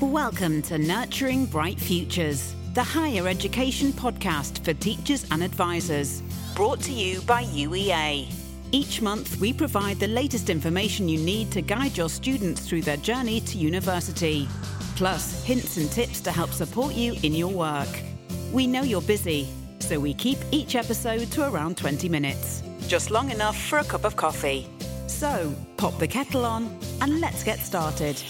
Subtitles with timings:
[0.00, 6.22] Welcome to Nurturing Bright Futures, the higher education podcast for teachers and advisors,
[6.54, 8.32] brought to you by UEA.
[8.70, 12.98] Each month, we provide the latest information you need to guide your students through their
[12.98, 14.48] journey to university,
[14.94, 17.88] plus hints and tips to help support you in your work.
[18.52, 19.48] We know you're busy,
[19.80, 24.04] so we keep each episode to around 20 minutes, just long enough for a cup
[24.04, 24.68] of coffee.
[25.08, 28.22] So, pop the kettle on and let's get started.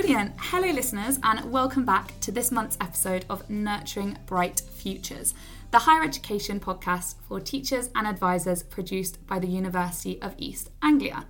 [0.00, 0.32] Brilliant.
[0.38, 5.34] Hello, listeners, and welcome back to this month's episode of Nurturing Bright Futures,
[5.72, 11.26] the higher education podcast for teachers and advisors produced by the University of East Anglia.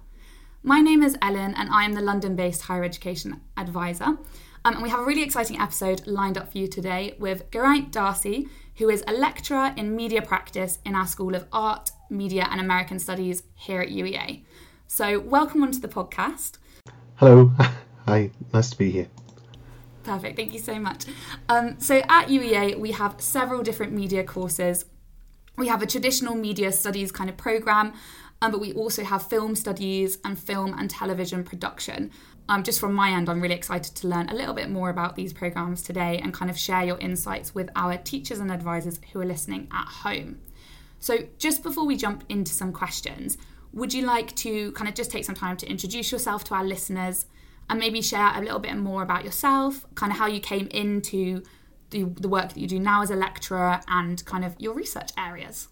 [0.63, 4.05] My name is Ellen, and I am the London based higher education advisor.
[4.05, 4.19] Um,
[4.65, 8.47] and we have a really exciting episode lined up for you today with Geraint D'Arcy,
[8.77, 13.01] who is a lecturer in media practice in our School of Art, Media and American
[13.01, 14.45] Studies here at UEA.
[14.87, 16.59] So, welcome onto the podcast.
[17.17, 17.53] Hello.
[18.07, 19.09] Hi, nice to be here.
[20.03, 21.05] Perfect, thank you so much.
[21.49, 24.87] Um, so at UEA, we have several different media courses.
[25.57, 27.93] We have a traditional media studies kind of program,
[28.41, 32.11] um, but we also have film studies and film and television production.
[32.49, 35.15] Um, just from my end, I'm really excited to learn a little bit more about
[35.15, 39.21] these programs today and kind of share your insights with our teachers and advisors who
[39.21, 40.41] are listening at home.
[40.99, 43.39] So, just before we jump into some questions,
[43.73, 46.65] would you like to kind of just take some time to introduce yourself to our
[46.65, 47.27] listeners?
[47.71, 51.43] And maybe share a little bit more about yourself, kind of how you came into
[51.91, 55.11] the, the work that you do now as a lecturer and kind of your research
[55.17, 55.69] areas.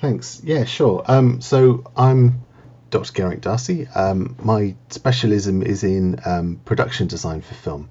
[0.00, 0.40] Thanks.
[0.44, 1.02] Yeah, sure.
[1.06, 2.42] Um, so I'm
[2.90, 3.12] Dr.
[3.12, 3.86] Geraint D'Arcy.
[3.88, 7.90] Um, my specialism is in um, production design for film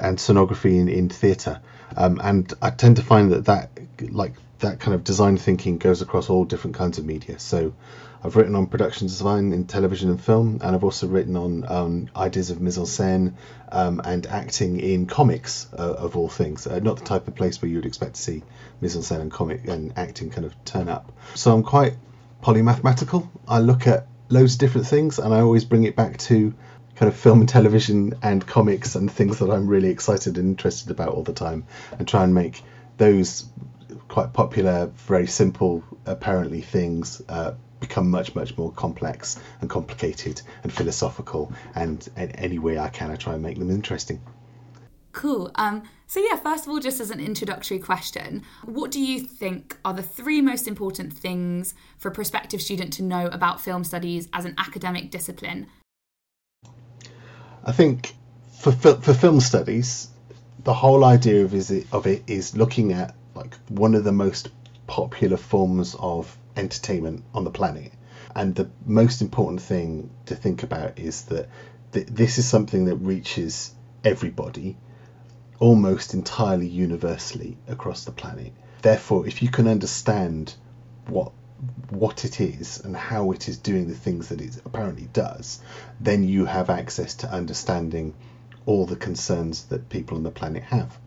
[0.00, 1.60] and scenography in, in theatre.
[1.96, 3.70] Um, and I tend to find that that
[4.12, 7.38] like that kind of design thinking goes across all different kinds of media.
[7.38, 7.74] So
[8.24, 12.10] I've written on production design in television and film, and I've also written on um,
[12.14, 13.34] ideas of mise en scène
[13.70, 16.66] um, and acting in comics, uh, of all things.
[16.66, 18.44] Uh, not the type of place where you would expect to see
[18.80, 21.10] mise en scène and comic and acting kind of turn up.
[21.34, 21.94] So I'm quite
[22.42, 23.28] polymathematical.
[23.48, 26.54] I look at loads of different things, and I always bring it back to
[26.94, 30.92] kind of film and television and comics and things that I'm really excited and interested
[30.92, 31.64] about all the time,
[31.98, 32.62] and try and make
[32.98, 33.46] those
[34.06, 40.72] quite popular, very simple, apparently things uh, become much much more complex and complicated and
[40.72, 44.20] philosophical and, and any way I can I try and make them interesting.
[45.10, 45.50] Cool.
[45.56, 49.76] Um, so yeah, first of all, just as an introductory question, what do you think
[49.84, 54.28] are the three most important things for a prospective student to know about film studies
[54.32, 55.66] as an academic discipline?
[57.64, 58.14] I think
[58.58, 60.08] for for film studies,
[60.64, 64.12] the whole idea of is it, of it is looking at like one of the
[64.12, 64.50] most
[64.86, 67.92] popular forms of entertainment on the planet.
[68.34, 71.48] And the most important thing to think about is that
[71.92, 73.74] th- this is something that reaches
[74.04, 74.76] everybody
[75.58, 78.52] almost entirely universally across the planet.
[78.80, 80.54] Therefore, if you can understand
[81.06, 81.32] what
[81.90, 85.60] what it is and how it is doing the things that it apparently does,
[86.00, 88.14] then you have access to understanding
[88.66, 90.98] all the concerns that people on the planet have.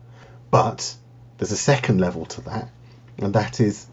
[0.50, 0.94] But
[1.36, 2.70] there's a second level to that,
[3.18, 3.86] and that is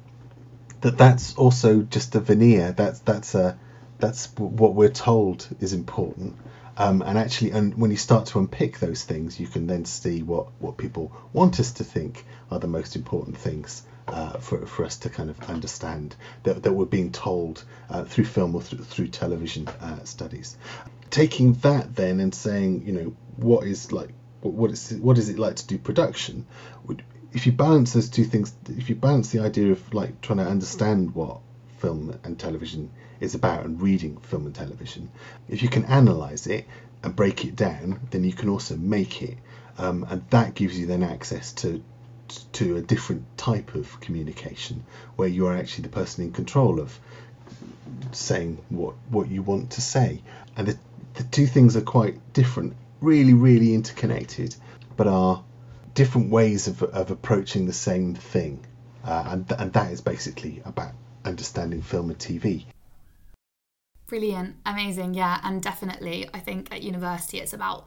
[0.84, 2.74] that that's also just a veneer.
[2.74, 3.58] That's that's a
[4.00, 6.36] that's what we're told is important.
[6.76, 10.24] Um, and actually, and when you start to unpick those things, you can then see
[10.24, 14.84] what, what people want us to think are the most important things uh, for, for
[14.84, 18.84] us to kind of understand that, that we're being told uh, through film or through,
[18.84, 20.58] through television uh, studies.
[21.12, 24.10] Taking that then and saying, you know, what is like,
[24.42, 26.46] what is what is it like to do production?
[27.34, 30.46] If you balance those two things, if you balance the idea of like trying to
[30.46, 31.40] understand what
[31.80, 35.10] film and television is about and reading film and television,
[35.50, 36.66] if you can analyze it
[37.04, 39.38] and break it down, then you can also make it,
[39.78, 41.84] um, and that gives you then access to
[42.54, 44.84] to a different type of communication
[45.18, 46.98] where you are actually the person in control of
[48.12, 50.22] saying what what you want to say,
[50.56, 50.78] and the
[51.16, 54.56] the two things are quite different, really really interconnected,
[54.96, 55.44] but are
[55.94, 58.66] different ways of, of approaching the same thing.
[59.06, 60.92] Uh, and, th- and that is basically about
[61.26, 62.66] understanding film and TV.
[64.08, 67.86] Brilliant, amazing, yeah, and definitely, I think at university it's about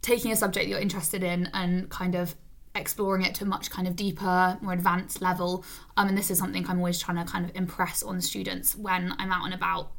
[0.00, 2.34] taking a subject you're interested in and kind of
[2.74, 5.64] exploring it to a much kind of deeper, more advanced level.
[5.96, 9.14] Um, and this is something I'm always trying to kind of impress on students when
[9.18, 9.92] I'm out and about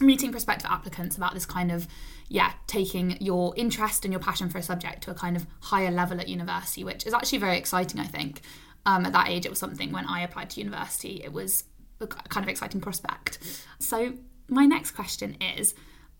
[0.00, 1.86] meeting prospective applicants about this kind of
[2.28, 5.90] yeah taking your interest and your passion for a subject to a kind of higher
[5.90, 8.40] level at university which is actually very exciting i think
[8.86, 11.64] um, at that age it was something when i applied to university it was
[12.00, 13.38] a kind of exciting prospect.
[13.78, 14.14] So,
[14.48, 15.74] my next question is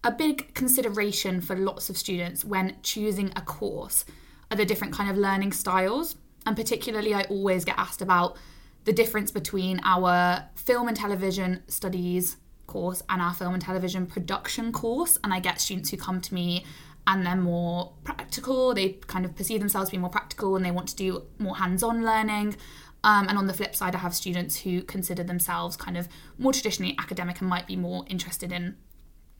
[0.05, 4.05] a big consideration for lots of students when choosing a course
[4.51, 6.17] are the different kind of learning styles.
[6.47, 8.37] And particularly, I always get asked about
[8.85, 12.37] the difference between our film and television studies
[12.71, 15.19] course and our film and television production course.
[15.23, 16.65] And I get students who come to me
[17.07, 20.71] and they're more practical, they kind of perceive themselves to be more practical and they
[20.71, 22.57] want to do more hands on learning.
[23.03, 26.09] Um, and on the flip side, I have students who consider themselves kind of
[26.39, 28.77] more traditionally academic and might be more interested in,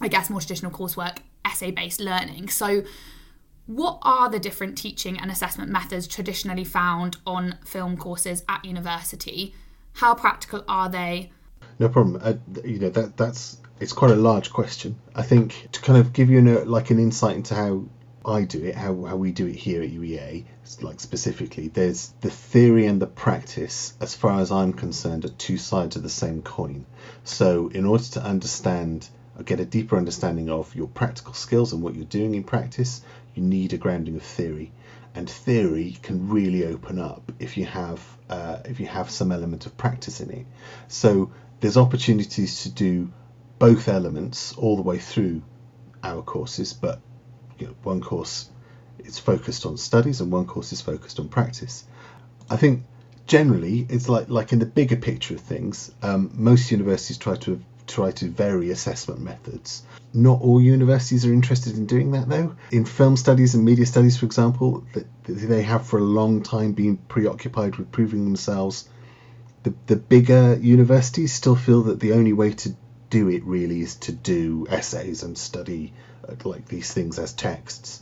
[0.01, 2.49] I guess, more traditional coursework, essay based learning.
[2.49, 2.83] So,
[3.67, 9.55] what are the different teaching and assessment methods traditionally found on film courses at university?
[9.95, 11.31] How practical are they?
[11.81, 12.21] No problem.
[12.23, 14.97] Uh, you know that that's it's quite a large question.
[15.15, 17.85] I think to kind of give you an, like an insight into how
[18.23, 20.45] I do it, how, how we do it here at UEA,
[20.83, 25.57] like specifically, there's the theory and the practice, as far as I'm concerned, are two
[25.57, 26.85] sides of the same coin.
[27.25, 31.83] So, in order to understand or get a deeper understanding of your practical skills and
[31.83, 33.01] what you're doing in practice,
[33.35, 34.71] you need a grounding of theory.
[35.15, 39.67] And theory can really open up if you have uh, if you have some element
[39.67, 40.47] of practice in it.
[40.89, 43.13] So there's opportunities to do
[43.59, 45.43] both elements all the way through
[46.03, 47.01] our courses, but
[47.59, 48.49] you know, one course
[49.01, 51.85] is focused on studies and one course is focused on practice.
[52.49, 52.85] I think
[53.27, 57.61] generally it's like like in the bigger picture of things, um, most universities try to
[57.91, 59.83] try to vary assessment methods.
[60.15, 62.57] Not all universities are interested in doing that though.
[62.71, 64.85] In film studies and media studies, for example,
[65.25, 68.89] they have for a long time been preoccupied with proving themselves.
[69.63, 72.75] The, the bigger universities still feel that the only way to
[73.11, 75.93] do it really is to do essays and study
[76.27, 78.01] uh, like these things as texts.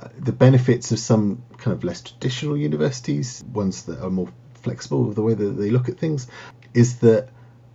[0.00, 5.04] Uh, the benefits of some kind of less traditional universities, ones that are more flexible
[5.04, 6.28] with the way that they look at things,
[6.74, 7.28] is that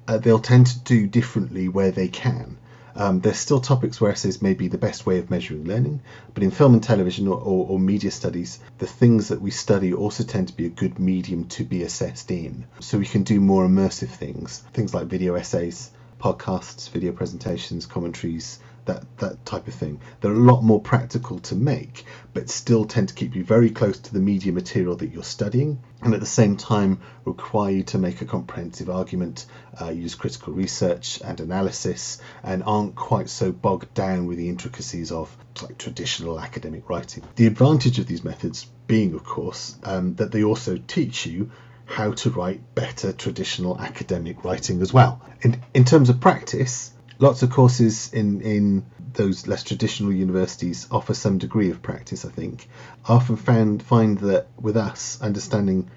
[0.08, 2.58] uh, they'll tend to do differently where they can.
[2.98, 6.00] Um, there's still topics where essays may be the best way of measuring learning,
[6.34, 9.94] but in film and television or, or, or, media studies, the things that we study
[9.94, 12.66] also tend to be a good medium to be assessed in.
[12.80, 15.92] So we can do more immersive things, things like video essays,
[16.22, 20.00] podcasts, video presentations, commentaries, that that type of thing.
[20.22, 24.00] They're a lot more practical to make, but still tend to keep you very close
[24.00, 27.98] to the media material that you're studying, and at the same time require you to
[27.98, 29.46] make a comprehensive argument,
[29.82, 35.12] uh, use critical research and analysis, and aren't quite so bogged down with the intricacies
[35.12, 37.24] of like traditional academic writing.
[37.36, 41.52] The advantage of these methods being, of course, um, that they also teach you
[41.86, 45.22] how to write better traditional academic writing as well.
[45.42, 51.14] In, in terms of practice, lots of courses in, in those less traditional universities offer
[51.14, 52.68] some degree of practice, I think.
[53.08, 55.90] I often found, find that with us, understanding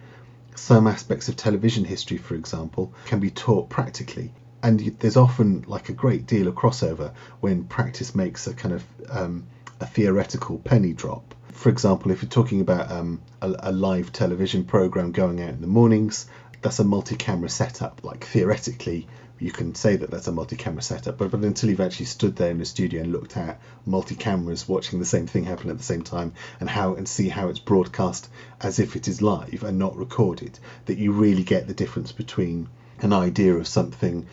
[0.54, 4.32] some aspects of television history, for example, can be taught practically.
[4.62, 8.84] And there's often like a great deal of crossover when practice makes a kind of
[9.08, 9.46] um,
[9.80, 14.62] a theoretical penny drop for example, if you're talking about um, a, a, live television
[14.62, 16.28] program going out in the mornings,
[16.62, 18.04] that's a multi-camera setup.
[18.04, 19.08] Like theoretically,
[19.40, 22.50] you can say that that's a multi-camera setup, but, but until you've actually stood there
[22.50, 26.02] in the studio and looked at multi-cameras watching the same thing happen at the same
[26.02, 28.28] time and how and see how it's broadcast
[28.60, 32.68] as if it is live and not recorded, that you really get the difference between
[33.00, 34.26] an idea of something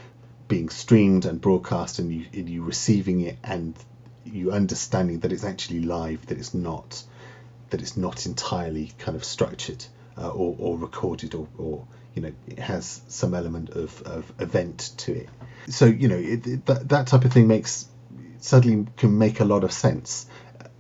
[0.48, 3.76] being streamed and broadcast and you, and you receiving it and
[4.24, 7.04] you understanding that it's actually live, that it's not
[7.70, 9.84] that it's not entirely kind of structured
[10.18, 14.92] uh, or, or recorded or, or you know it has some element of, of event
[14.98, 15.30] to it.
[15.68, 17.88] So you know it, it, that, that type of thing makes
[18.40, 20.28] suddenly can make a lot of sense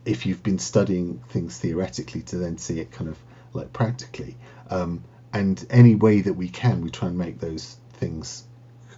[0.05, 3.17] if you've been studying things theoretically to then see it kind of
[3.53, 4.37] like practically.
[4.69, 8.45] Um, and any way that we can we try and make those things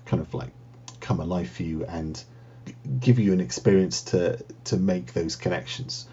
[0.05, 0.51] kind of like
[0.99, 2.23] come alive for you and
[2.99, 6.07] give you an experience to to make those connections.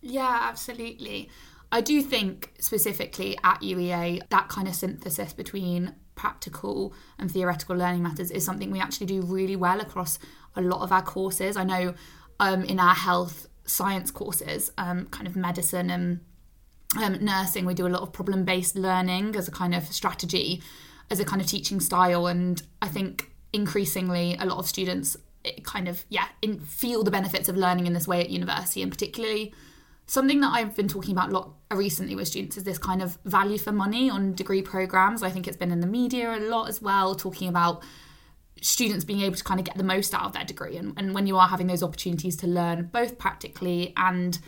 [0.00, 1.30] Yeah, absolutely.
[1.74, 8.00] I do think specifically at UEA that kind of synthesis between practical and theoretical learning
[8.00, 10.20] matters is something we actually do really well across
[10.54, 11.56] a lot of our courses.
[11.56, 11.94] I know
[12.38, 16.20] um, in our health science courses, um, kind of medicine and
[17.02, 20.62] um, nursing, we do a lot of problem based learning as a kind of strategy,
[21.10, 22.28] as a kind of teaching style.
[22.28, 25.16] And I think increasingly a lot of students
[25.64, 28.92] kind of, yeah, in, feel the benefits of learning in this way at university and
[28.92, 29.52] particularly
[30.06, 33.18] Something that I've been talking about a lot recently with students is this kind of
[33.24, 35.22] value for money on degree programs.
[35.22, 37.82] I think it's been in the media a lot as well, talking about
[38.60, 40.76] students being able to kind of get the most out of their degree.
[40.76, 44.38] And, and when you are having those opportunities to learn both practically and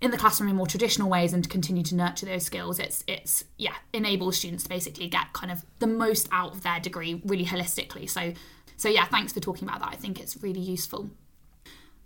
[0.00, 3.02] in the classroom in more traditional ways and to continue to nurture those skills it's
[3.06, 7.20] it's yeah enables students to basically get kind of the most out of their degree
[7.24, 8.32] really holistically so
[8.76, 11.10] so yeah thanks for talking about that i think it's really useful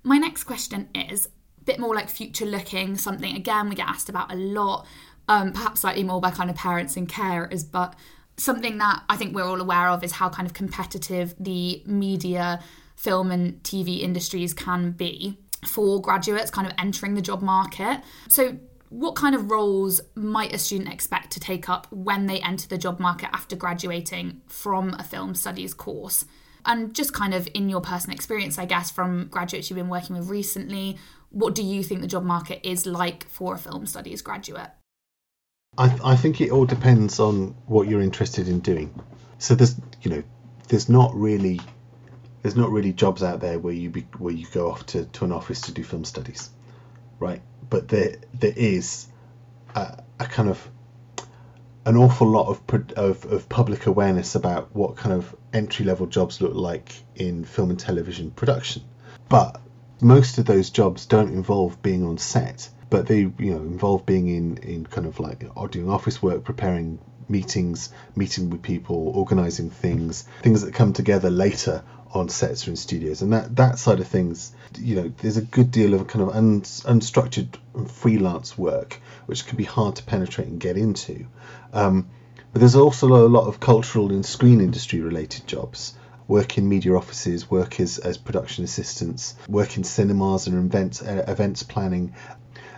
[0.03, 1.29] my next question is
[1.65, 4.87] bit more like future looking something again we get asked about a lot
[5.29, 7.95] um, perhaps slightly more by kind of parents and carers but
[8.37, 12.61] something that i think we're all aware of is how kind of competitive the media
[12.97, 18.01] film and tv industries can be for graduates kind of entering the job market.
[18.29, 22.69] So, what kind of roles might a student expect to take up when they enter
[22.69, 26.27] the job market after graduating from a film studies course?
[26.65, 30.17] And just kind of in your personal experience, I guess, from graduates you've been working
[30.17, 30.99] with recently,
[31.31, 34.71] what do you think the job market is like for a film studies graduate?
[35.79, 38.95] I, I think it all depends on what you're interested in doing.
[39.39, 40.23] So there's, you know,
[40.69, 41.61] there's not really
[42.43, 45.25] there's not really jobs out there where you be, where you go off to, to
[45.25, 46.51] an office to do film studies,
[47.21, 47.41] right?
[47.71, 49.07] But there there is
[49.75, 50.69] a, a kind of
[51.85, 52.63] an awful lot of,
[52.97, 57.71] of of public awareness about what kind of entry level jobs look like in film
[57.71, 58.83] and television production,
[59.29, 59.61] but
[60.01, 64.29] most of those jobs don't involve being on set, but they you know involve being
[64.29, 66.99] in in kind of like doing office work, preparing
[67.29, 71.83] meetings, meeting with people, organizing things, things that come together later
[72.15, 75.43] on sets or in studios, and that that side of things, you know, there's a
[75.43, 77.57] good deal of kind of un, unstructured
[77.89, 81.27] freelance work which can be hard to penetrate and get into.
[81.73, 82.09] Um,
[82.53, 85.95] but there's also a lot of cultural and screen industry related jobs.
[86.29, 91.25] Work in media offices, work as, as production assistants, work in cinemas and events, uh,
[91.27, 92.15] events planning,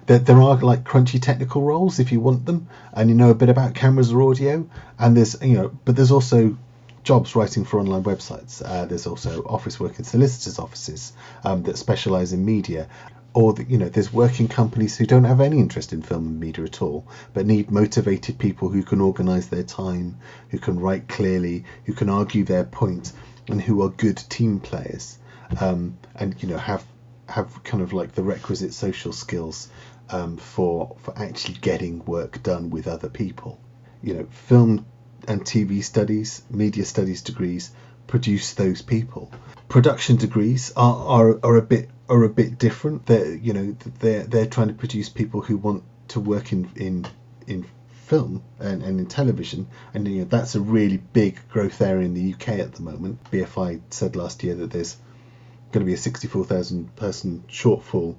[0.06, 3.34] there, there are like crunchy technical roles if you want them and you know a
[3.34, 4.68] bit about cameras or audio
[4.98, 6.56] and there's you know but there's also
[7.04, 8.62] jobs writing for online websites.
[8.64, 11.12] Uh, there's also office work in solicitors' offices
[11.44, 12.88] um, that specialise in media.
[13.34, 16.64] Or you know, there's working companies who don't have any interest in film and media
[16.64, 20.16] at all, but need motivated people who can organise their time,
[20.50, 23.12] who can write clearly, who can argue their point,
[23.48, 25.18] and who are good team players,
[25.60, 26.86] um, and you know have
[27.28, 29.68] have kind of like the requisite social skills
[30.10, 33.60] um, for for actually getting work done with other people.
[34.02, 34.86] You know, film
[35.26, 37.70] and TV studies, media studies degrees
[38.06, 39.32] produce those people.
[39.68, 43.06] Production degrees are, are, are a bit are a bit different.
[43.06, 47.06] They're you know they're they're trying to produce people who want to work in in
[47.46, 47.66] in
[48.06, 52.12] film and, and in television and you know that's a really big growth area in
[52.12, 53.18] the UK at the moment.
[53.30, 54.96] BFI said last year that there's
[55.72, 58.16] going to be a 64,000 person shortfall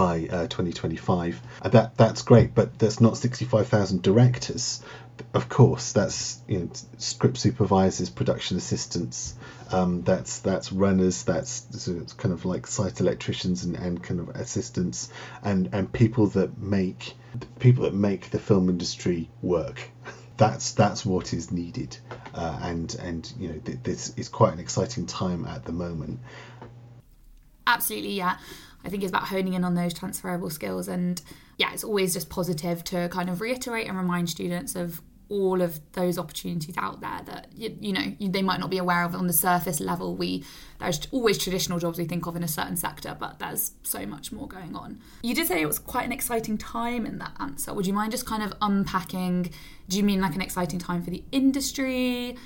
[0.00, 1.40] by uh, 2025.
[1.62, 4.82] And that that's great, but there's not 65,000 directors
[5.34, 9.34] of course, that's you know script supervisors, production assistants,
[9.70, 11.66] um, that's that's runners, that's
[12.16, 15.10] kind of like site electricians and, and kind of assistants,
[15.42, 17.14] and and people that make
[17.58, 19.90] people that make the film industry work.
[20.36, 21.98] That's that's what is needed,
[22.32, 26.18] uh, and and you know th- this is quite an exciting time at the moment.
[27.70, 28.36] Absolutely, yeah.
[28.84, 31.20] I think it's about honing in on those transferable skills and
[31.58, 35.78] yeah, it's always just positive to kind of reiterate and remind students of all of
[35.92, 39.14] those opportunities out there that you, you know you, they might not be aware of
[39.14, 40.16] on the surface level.
[40.16, 40.44] We
[40.80, 44.32] there's always traditional jobs we think of in a certain sector but there's so much
[44.32, 44.98] more going on.
[45.22, 47.72] You did say it was quite an exciting time in that answer.
[47.72, 49.50] Would you mind just kind of unpacking
[49.88, 52.36] do you mean like an exciting time for the industry?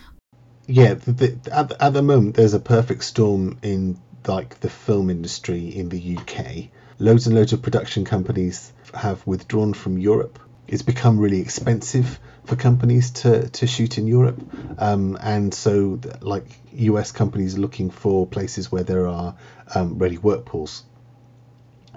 [0.67, 5.11] Yeah the, the, at, at the moment there's a perfect storm in like the film
[5.11, 10.83] industry in the UK loads and loads of production companies have withdrawn from Europe it's
[10.83, 14.41] become really expensive for companies to, to shoot in Europe.
[14.79, 19.37] Um, and so, like US companies looking for places where there are
[19.75, 20.85] um, ready work pools.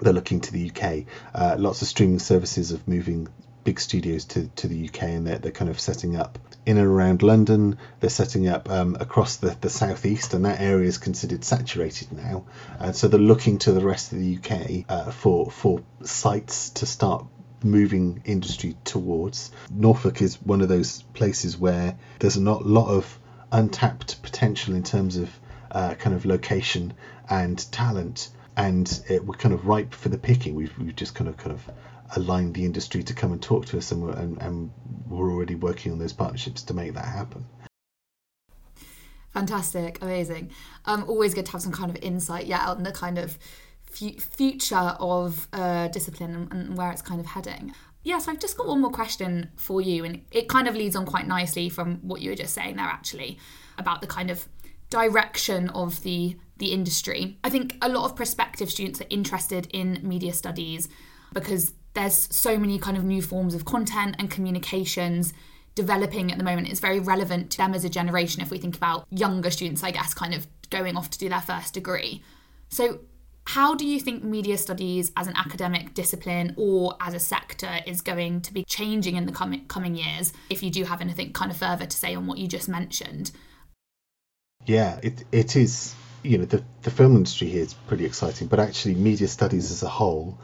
[0.00, 1.04] They're looking to the UK.
[1.34, 3.28] Uh, lots of streaming services are moving
[3.68, 6.86] big studios to, to the UK and they're, they're kind of setting up in and
[6.86, 7.76] around London.
[8.00, 12.46] They're setting up um, across the, the southeast, and that area is considered saturated now.
[12.80, 16.86] And so they're looking to the rest of the UK uh, for for sites to
[16.86, 17.26] start
[17.62, 19.50] moving industry towards.
[19.70, 23.18] Norfolk is one of those places where there's a lot, lot of
[23.52, 25.28] untapped potential in terms of
[25.72, 26.94] uh, kind of location
[27.28, 30.54] and talent, and it, we're kind of ripe for the picking.
[30.54, 31.70] We've, we've just kind of kind of
[32.16, 34.70] aligned the industry to come and talk to us, and we're, and, and
[35.06, 37.46] we're already working on those partnerships to make that happen.
[39.32, 40.50] Fantastic, amazing.
[40.86, 43.38] Um, always good to have some kind of insight, yeah, on the kind of
[43.90, 47.72] future of uh, discipline and, where it's kind of heading.
[48.04, 51.04] Yes, I've just got one more question for you, and it kind of leads on
[51.04, 53.38] quite nicely from what you were just saying there, actually,
[53.76, 54.48] about the kind of
[54.90, 57.38] direction of the the industry.
[57.44, 60.88] I think a lot of prospective students are interested in media studies,
[61.32, 65.32] because there's so many kind of new forms of content and communications
[65.74, 66.68] developing at the moment.
[66.68, 69.90] It's very relevant to them as a generation if we think about younger students, I
[69.90, 72.22] guess, kind of going off to do their first degree.
[72.68, 73.00] So,
[73.46, 78.02] how do you think media studies as an academic discipline or as a sector is
[78.02, 80.32] going to be changing in the coming, coming years?
[80.50, 83.32] If you do have anything kind of further to say on what you just mentioned.
[84.66, 85.94] Yeah, it, it is.
[86.22, 89.82] You know, the, the film industry here is pretty exciting, but actually, media studies as
[89.82, 90.38] a whole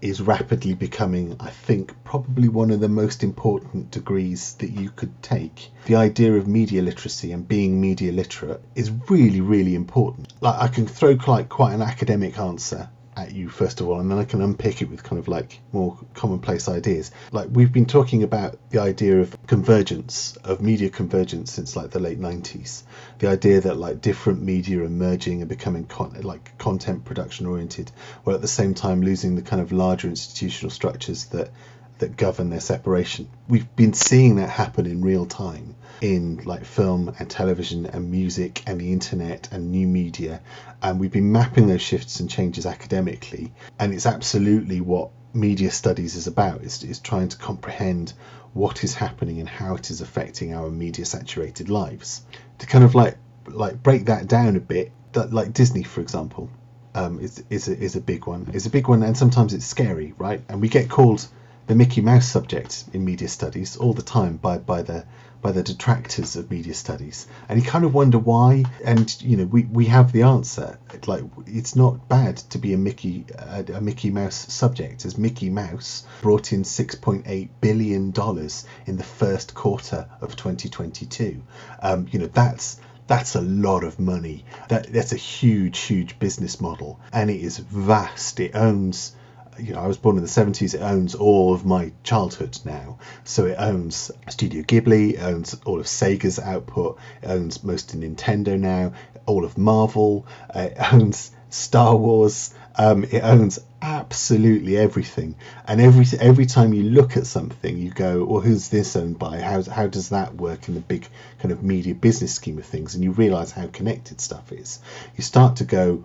[0.00, 5.22] is rapidly becoming, I think, probably one of the most important degrees that you could
[5.22, 5.70] take.
[5.86, 10.32] The idea of media literacy and being media literate is really, really important.
[10.40, 12.88] Like I can throw quite quite an academic answer
[13.20, 15.60] at you first of all, and then I can unpick it with kind of like
[15.72, 17.10] more commonplace ideas.
[17.32, 22.00] Like we've been talking about the idea of convergence, of media convergence since like the
[22.00, 22.82] late 90s.
[23.18, 27.90] The idea that like different media are merging and becoming con- like content production oriented,
[28.24, 31.50] while at the same time losing the kind of larger institutional structures that
[31.98, 33.28] that govern their separation.
[33.46, 38.62] We've been seeing that happen in real time in like film and television and music
[38.66, 40.40] and the internet and new media
[40.82, 46.16] and we've been mapping those shifts and changes academically and it's absolutely what media studies
[46.16, 46.62] is about.
[46.62, 48.12] Is, is trying to comprehend
[48.52, 52.22] what is happening and how it is affecting our media saturated lives.
[52.58, 53.16] To kind of like
[53.46, 56.48] like break that down a bit that like disney for example
[56.94, 58.50] um, is, is, a, is a big one.
[58.52, 60.42] Is a big one and sometimes it's scary right?
[60.48, 61.26] And we get called
[61.70, 65.04] the mickey mouse subject in media studies all the time by by the
[65.40, 67.28] by the detractors of media studies.
[67.48, 70.80] And you kind of wonder why and you know we, we have the answer.
[71.06, 75.48] Like it's not bad to be a mickey a, a mickey mouse subject as mickey
[75.48, 81.40] mouse brought in 6.8 billion dollars in the first quarter of 2022
[81.82, 84.44] um, you know that's that's a lot of money.
[84.68, 87.00] That that's a huge huge business model.
[87.12, 88.38] And it is vast.
[88.38, 89.16] It owns
[89.58, 90.74] you know, I was born in the 70s.
[90.74, 92.98] It owns all of my childhood now.
[93.24, 98.00] So it owns Studio Ghibli, it owns all of Sega's output, it owns most of
[98.00, 98.92] Nintendo now,
[99.26, 105.34] all of Marvel, it owns Star Wars, um, it owns absolutely everything.
[105.66, 109.40] And every every time you look at something, you go, well, who's this owned by?
[109.40, 111.08] How, how does that work in the big
[111.40, 112.94] kind of media business scheme of things?
[112.94, 114.80] And you realize how connected stuff is.
[115.16, 116.04] You start to go,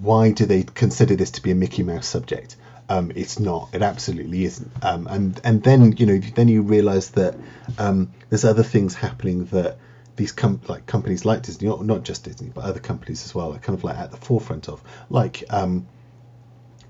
[0.00, 2.56] why do they consider this to be a Mickey Mouse subject?
[2.88, 3.70] Um, it's not.
[3.72, 4.70] It absolutely isn't.
[4.82, 7.34] Um, and and then you know then you realise that
[7.78, 9.78] um, there's other things happening that
[10.16, 13.52] these com- like companies like Disney, not, not just Disney, but other companies as well,
[13.52, 15.86] are kind of like at the forefront of, like um,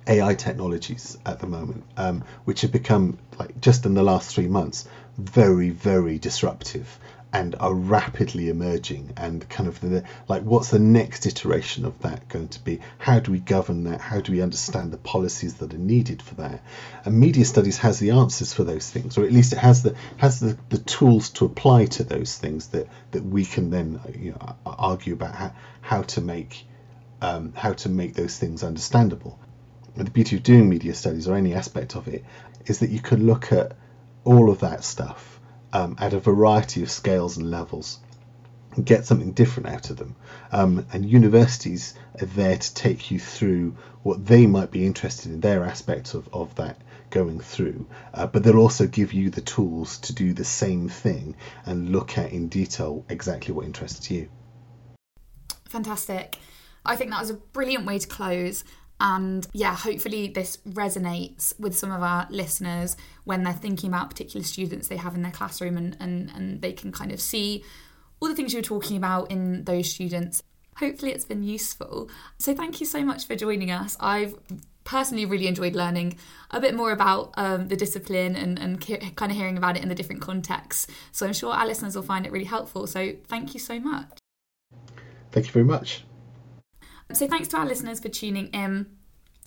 [0.06, 4.48] AI technologies at the moment, um, which have become like just in the last three
[4.48, 4.86] months
[5.16, 6.98] very very disruptive
[7.34, 12.28] and are rapidly emerging and kind of the like what's the next iteration of that
[12.28, 12.78] going to be?
[12.98, 14.00] How do we govern that?
[14.00, 16.62] How do we understand the policies that are needed for that?
[17.04, 19.96] And media studies has the answers for those things or at least it has the
[20.16, 24.30] has the, the tools to apply to those things that that we can then you
[24.30, 26.64] know argue about how, how to make
[27.20, 29.40] um, how to make those things understandable.
[29.96, 32.24] And the beauty of doing media studies or any aspect of it
[32.66, 33.76] is that you can look at
[34.24, 35.33] all of that stuff
[35.74, 37.98] um, at a variety of scales and levels
[38.76, 40.16] and get something different out of them.
[40.50, 45.40] Um, and universities are there to take you through what they might be interested in,
[45.40, 47.86] their aspects of, of that going through.
[48.12, 52.18] Uh, but they'll also give you the tools to do the same thing and look
[52.18, 54.28] at in detail exactly what interests you.
[55.68, 56.38] Fantastic.
[56.84, 58.64] I think that was a brilliant way to close.
[59.00, 64.44] And yeah, hopefully this resonates with some of our listeners when they're thinking about particular
[64.44, 67.64] students they have in their classroom and, and, and they can kind of see
[68.20, 70.42] all the things you were talking about in those students.
[70.76, 72.08] Hopefully it's been useful.
[72.38, 73.96] So thank you so much for joining us.
[74.00, 74.36] I've
[74.84, 76.16] personally really enjoyed learning
[76.50, 78.80] a bit more about um, the discipline and, and
[79.16, 80.86] kind of hearing about it in the different contexts.
[81.10, 82.86] So I'm sure our listeners will find it really helpful.
[82.86, 84.18] So thank you so much.
[85.32, 86.04] Thank you very much.
[87.12, 88.86] So, thanks to our listeners for tuning in.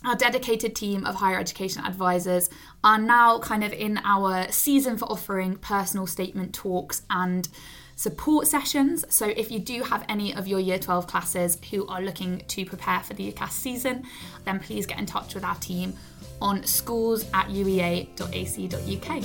[0.05, 2.51] Our dedicated team of higher education advisors
[2.83, 7.49] are now kind of in our season for offering personal statement talks and
[7.95, 9.03] support sessions.
[9.09, 12.63] So, if you do have any of your year 12 classes who are looking to
[12.63, 14.03] prepare for the UCAS season,
[14.45, 15.93] then please get in touch with our team
[16.41, 19.23] on schools at uea.ac.uk.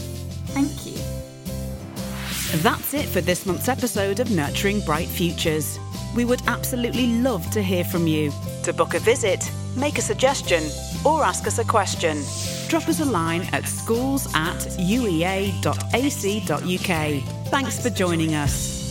[0.48, 1.32] Thank you.
[2.60, 5.78] That's it for this month's episode of Nurturing Bright Futures.
[6.14, 8.32] We would absolutely love to hear from you.
[8.64, 10.62] To book a visit, make a suggestion,
[11.04, 12.22] or ask us a question,
[12.68, 15.62] drop us a line at schools at uea.ac.uk.
[17.50, 18.81] Thanks for joining us.